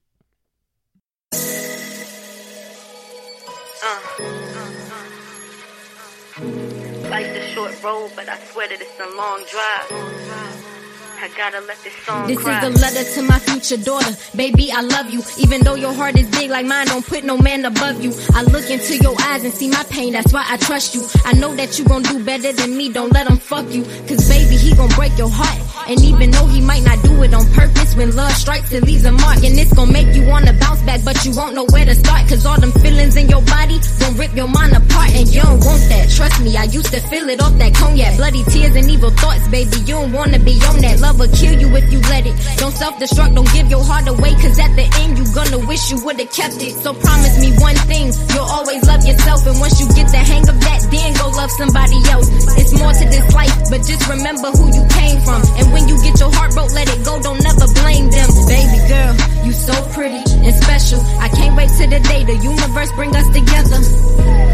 [7.86, 10.75] Road, but I swear that it's a long drive.
[11.18, 12.58] I gotta let this song This cry.
[12.66, 14.14] is a letter to my future daughter.
[14.36, 15.22] Baby, I love you.
[15.38, 18.12] Even though your heart is big like mine, don't put no man above you.
[18.34, 21.02] I look into your eyes and see my pain, that's why I trust you.
[21.24, 23.82] I know that you gon' do better than me, don't let him fuck you.
[24.06, 25.58] Cause baby, he gon' break your heart.
[25.88, 29.04] And even though he might not do it on purpose, when love strikes, it leaves
[29.04, 29.36] a mark.
[29.38, 32.28] And it's gon' make you wanna bounce back, but you won't know where to start.
[32.28, 35.10] Cause all them feelings in your body gon' rip your mind apart.
[35.14, 36.10] And you don't want that.
[36.10, 38.16] Trust me, I used to feel it off that cognac.
[38.16, 39.78] Bloody tears and evil thoughts, baby.
[39.86, 40.98] You don't wanna be on that.
[41.06, 42.34] Love will kill you if you let it.
[42.58, 44.34] Don't self-destruct, don't give your heart away.
[44.42, 46.74] Cause at the end, you gonna wish you would've kept it.
[46.82, 49.46] So promise me one thing, you'll always love yourself.
[49.46, 52.26] And once you get the hang of that, then go love somebody else.
[52.58, 55.46] It's more to this life, but just remember who you came from.
[55.62, 58.28] And when you get your heart broke, let it go, don't never blame them.
[58.50, 59.14] Baby girl,
[59.46, 60.98] you so pretty and special.
[61.22, 63.78] I can't wait till the day the universe bring us together.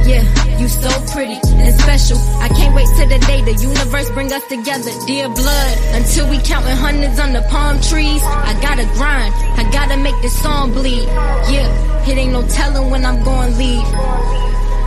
[0.04, 0.24] Yeah,
[0.58, 2.18] you so pretty and special.
[2.44, 4.90] I can't wait till the day the universe bring us together.
[5.06, 8.22] Dear blood, until we counting hundreds on the palm trees.
[8.22, 11.07] I gotta grind, I gotta make this song bleed.
[11.50, 13.87] Yeah, it ain't no telling when I'm gonna leave.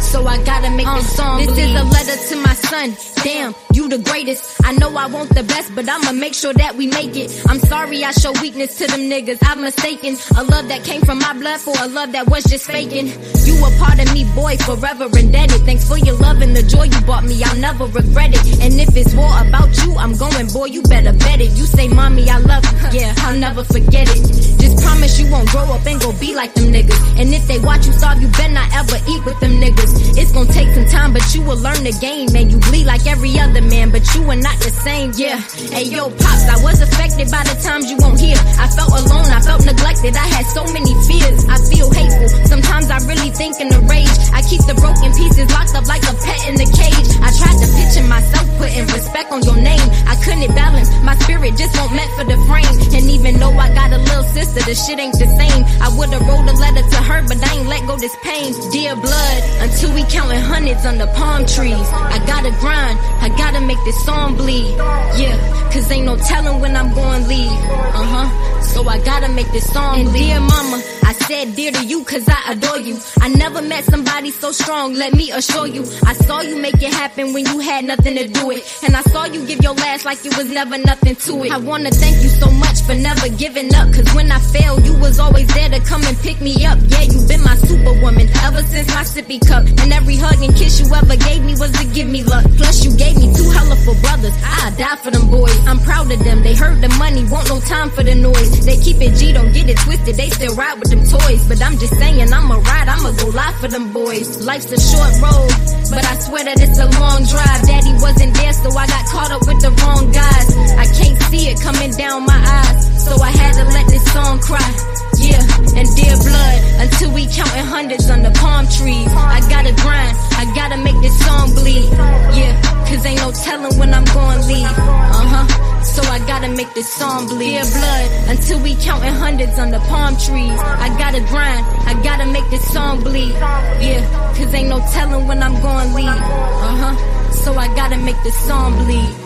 [0.01, 1.41] So I gotta make this song.
[1.41, 3.14] Uh, this is a letter to my son.
[3.25, 4.61] Damn, you the greatest.
[4.63, 7.33] I know I want the best, but I'ma make sure that we make it.
[7.49, 9.39] I'm sorry I show weakness to them niggas.
[9.41, 10.15] I'm mistaken.
[10.37, 13.07] A love that came from my blood for a love that was just faking.
[13.07, 15.65] You a part of me, boy, forever indebted.
[15.65, 17.41] Thanks for your love and the joy you brought me.
[17.43, 18.61] I'll never regret it.
[18.61, 21.49] And if it's war about you, I'm going, boy, you better bet it.
[21.57, 22.61] You say, mommy, I love
[22.93, 22.99] you.
[23.01, 24.21] Yeah, I'll never forget it.
[24.61, 27.01] Just promise you won't grow up and go be like them niggas.
[27.17, 30.13] And if they watch you starve, you better not ever eat with them niggas.
[30.13, 32.29] It's gonna take some time, but you will learn the game.
[32.37, 35.11] And you bleed like every other man, but you are not the same.
[35.15, 35.39] Yeah.
[35.71, 38.35] Hey, yo, pops, I was affected by the times you won't hear.
[38.59, 40.15] I felt alone, I felt neglected.
[40.15, 41.45] I had so many fears.
[41.47, 42.27] I feel hateful.
[42.45, 44.11] Sometimes I really think in a rage.
[44.35, 47.07] I keep the broken pieces locked up like a pet in the cage.
[47.23, 49.87] I tried to picture myself putting respect on your name.
[50.05, 50.91] I couldn't balance.
[51.03, 52.75] My spirit just won't meant for the frame.
[52.91, 55.63] And even though I got a little sister, the shit ain't the same.
[55.79, 58.51] I would've wrote a letter to her, but I ain't let go this pain.
[58.75, 61.87] Dear blood, until we counting hundreds under palm trees.
[62.11, 64.75] I gotta grind, I gotta make this song bleed.
[65.17, 67.51] Yeah, cause ain't no telling when I'm gonna leave.
[67.51, 68.61] Uh huh.
[68.61, 70.27] So I gotta make this song and bleed.
[70.27, 72.97] Dear mama, I said dear to you cause I adore you.
[73.21, 75.83] I never met somebody so strong, let me assure you.
[76.05, 78.63] I saw you make it happen when you had nothing to do it.
[78.83, 81.51] And I saw you give your last like it was never nothing to it.
[81.51, 83.93] I wanna thank you so much for never giving up.
[83.93, 86.77] Cause when I failed, you was always there to come and pick me up.
[86.87, 89.65] Yeah, you've been my superwoman ever since my sippy cup.
[89.81, 92.45] And every hug and kiss you ever gave me was to give me luck.
[92.57, 94.35] Plus you gave me two hellifu brothers.
[94.45, 95.57] I die for them boys.
[95.65, 96.43] I'm proud of them.
[96.43, 98.65] They heard the money, want no time for the noise.
[98.65, 100.15] They keep it G, don't get it twisted.
[100.15, 101.41] They still ride with them toys.
[101.49, 104.45] But I'm just saying, I'ma ride, I'ma go live for them boys.
[104.45, 105.49] Life's a short road,
[105.89, 107.61] but I swear that it's a long drive.
[107.65, 110.47] Daddy wasn't there, so I got caught up with the wrong guys.
[110.77, 114.39] I can't see it coming down my eyes, so I had to let this song
[114.39, 115.04] cry.
[115.17, 115.41] Yeah,
[115.79, 119.07] and dear blood, until we counting hundreds on the palm trees.
[119.07, 121.89] I gotta grind, I gotta make this song bleed.
[122.35, 122.53] Yeah,
[122.87, 124.65] cause ain't no telling when I'm gonna leave.
[124.65, 125.83] Uh huh.
[125.83, 127.51] So I gotta make this song bleed.
[127.51, 130.59] Dear blood, until we counting hundreds on the palm trees.
[130.59, 133.33] I gotta grind, I gotta make this song bleed.
[133.79, 134.01] Yeah,
[134.35, 136.07] cause ain't no telling when I'm gonna leave.
[136.07, 137.31] Uh huh.
[137.31, 139.24] So I gotta make this song bleed.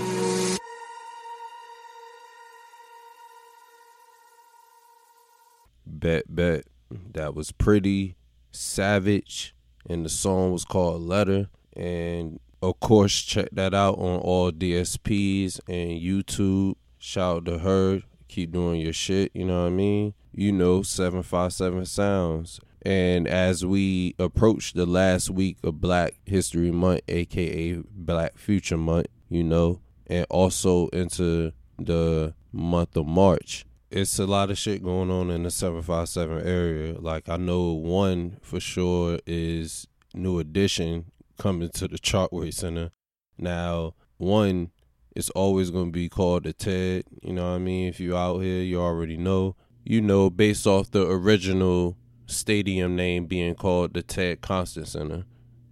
[5.99, 6.65] Bet, bet.
[7.13, 8.15] That was pretty
[8.51, 9.55] savage.
[9.89, 11.49] And the song was called Letter.
[11.75, 16.75] And of course, check that out on all DSPs and YouTube.
[16.97, 18.01] Shout out to her.
[18.27, 20.13] Keep doing your shit, you know what I mean?
[20.33, 22.59] You know, 757 Sounds.
[22.83, 29.07] And as we approach the last week of Black History Month, aka Black Future Month,
[29.29, 35.09] you know, and also into the month of March, it's a lot of shit going
[35.09, 36.99] on in the 757 area.
[36.99, 42.91] Like I know one for sure is New Edition coming to the Chartway Center.
[43.37, 44.71] Now, one
[45.15, 47.87] it's always going to be called the TED, you know what I mean?
[47.87, 49.55] If you out here, you already know.
[49.83, 55.25] You know based off the original stadium name being called the Ted Constant Center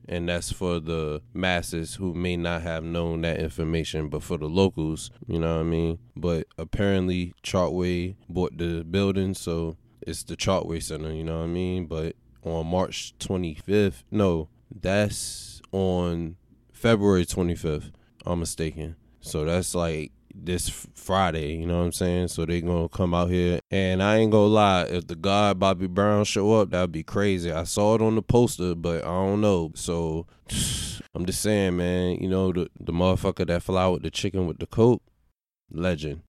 [0.08, 4.48] and that's for the masses who may not have known that information, but for the
[4.48, 6.00] locals, you know what I mean?
[6.16, 11.48] But apparently, Chartway bought the building, so it's the Chartway Center, you know what I
[11.48, 11.86] mean?
[11.86, 16.38] But on March 25th, no, that's on
[16.72, 17.92] February 25th,
[18.26, 18.96] I'm mistaken.
[19.20, 20.12] So that's like
[20.46, 22.28] this Friday, you know what I'm saying?
[22.30, 25.88] So they gonna come out here, and I ain't gonna lie, if the God Bobby
[25.88, 27.52] Brown show up, that'd be crazy.
[27.52, 29.72] I saw it on the poster, but I don't know.
[29.76, 30.28] So
[31.16, 34.60] I'm just saying, man, you know the the motherfucker that fly with the chicken with
[34.60, 35.02] the coat,
[35.72, 36.22] legend.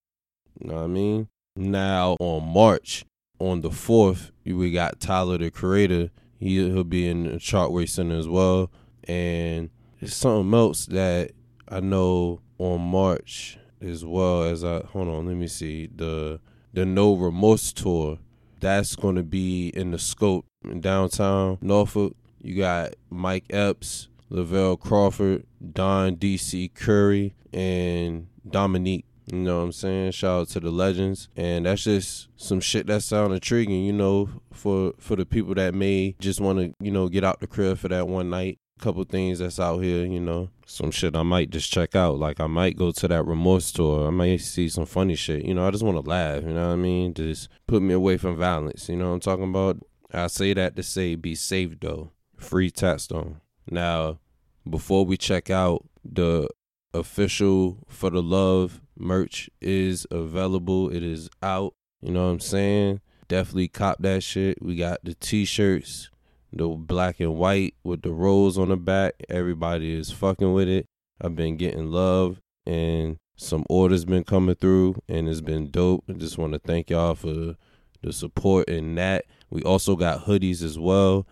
[0.59, 1.27] You know what I mean?
[1.55, 3.05] Now on March
[3.39, 6.09] on the fourth, we got Tyler the Creator.
[6.37, 8.71] He he'll be in the Chartway Center as well,
[9.05, 11.31] and it's something else that
[11.67, 16.39] I know on March as well as I hold on, let me see the
[16.73, 18.19] the No Remorse tour.
[18.59, 22.15] That's going to be in the scope in downtown Norfolk.
[22.41, 29.05] You got Mike Epps, Lavell Crawford, Don DC Curry, and Dominique.
[29.31, 30.11] You know what I'm saying?
[30.11, 31.29] Shout out to the legends.
[31.35, 35.73] And that's just some shit that sound intriguing, you know, for for the people that
[35.73, 39.03] may just want to, you know, get out the crib for that one night couple
[39.03, 40.49] things that's out here, you know.
[40.65, 42.17] Some shit I might just check out.
[42.17, 44.07] Like I might go to that remorse tour.
[44.07, 45.45] I might see some funny shit.
[45.45, 47.13] You know, I just want to laugh, you know what I mean?
[47.13, 48.89] Just put me away from violence.
[48.89, 49.77] You know what I'm talking about?
[50.11, 52.11] I say that to say be safe though.
[52.37, 53.41] Free Tatstone.
[53.69, 54.19] Now,
[54.67, 56.49] before we check out, the
[56.93, 60.89] official for the love merch is available.
[60.89, 61.75] It is out.
[62.01, 63.01] You know what I'm saying?
[63.27, 64.61] Definitely cop that shit.
[64.61, 66.09] We got the t-shirts
[66.51, 69.13] the black and white with the rose on the back.
[69.29, 70.85] Everybody is fucking with it.
[71.21, 76.03] I've been getting love and some orders been coming through and it's been dope.
[76.09, 77.55] I just want to thank y'all for
[78.01, 79.25] the support in that.
[79.49, 81.27] We also got hoodies as well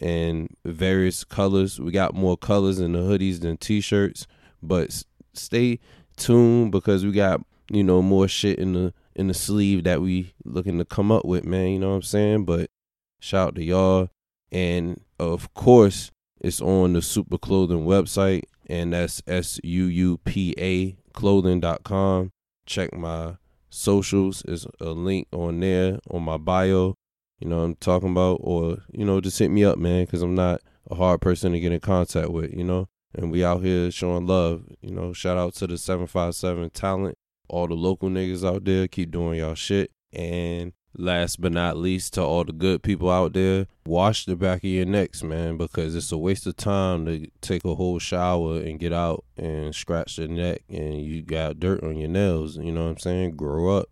[0.00, 1.80] and various colors.
[1.80, 4.26] We got more colors in the hoodies than t-shirts,
[4.62, 5.02] but
[5.34, 5.80] stay
[6.16, 7.40] tuned because we got,
[7.70, 11.24] you know, more shit in the in the sleeve that we looking to come up
[11.24, 12.44] with, man, you know what I'm saying?
[12.44, 12.70] But
[13.18, 14.10] shout out to y'all.
[14.50, 20.54] And of course, it's on the Suupa Clothing website, and that's S U U P
[20.58, 22.30] A clothing.com.
[22.66, 23.36] Check my
[23.70, 24.42] socials.
[24.46, 26.94] There's a link on there on my bio.
[27.40, 30.34] You know I'm talking about, or you know, just hit me up, man, because I'm
[30.34, 32.52] not a hard person to get in contact with.
[32.52, 34.64] You know, and we out here showing love.
[34.80, 37.16] You know, shout out to the 757 talent,
[37.48, 38.88] all the local niggas out there.
[38.88, 43.32] Keep doing y'all shit, and last but not least to all the good people out
[43.32, 47.26] there wash the back of your necks man because it's a waste of time to
[47.40, 51.82] take a whole shower and get out and scratch your neck and you got dirt
[51.82, 53.36] on your nails you know what i'm saying?
[53.36, 53.88] Grow up.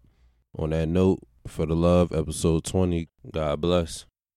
[0.59, 4.07] On that note for the love episode 20 god bless